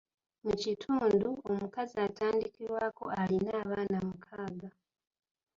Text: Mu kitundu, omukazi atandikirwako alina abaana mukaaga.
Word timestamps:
Mu 0.43 0.53
kitundu, 0.63 1.29
omukazi 1.51 1.95
atandikirwako 2.07 3.03
alina 3.21 3.51
abaana 3.61 3.97
mukaaga. 4.07 4.69